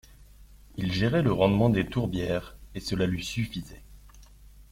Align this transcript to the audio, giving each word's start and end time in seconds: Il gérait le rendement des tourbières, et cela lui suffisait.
Il 0.77 0.91
gérait 0.93 1.21
le 1.21 1.31
rendement 1.31 1.69
des 1.69 1.85
tourbières, 1.85 2.57
et 2.73 2.79
cela 2.79 3.05
lui 3.05 3.23
suffisait. 3.23 3.83